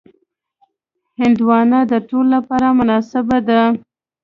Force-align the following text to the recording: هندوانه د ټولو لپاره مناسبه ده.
هندوانه 1.19 1.79
د 1.91 1.93
ټولو 2.09 2.29
لپاره 2.35 2.67
مناسبه 2.79 3.37
ده. 3.47 3.61